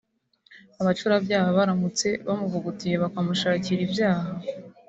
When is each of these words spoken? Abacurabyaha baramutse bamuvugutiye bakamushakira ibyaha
Abacurabyaha 0.81 1.49
baramutse 1.57 2.07
bamuvugutiye 2.27 2.95
bakamushakira 3.03 3.81
ibyaha 3.87 4.29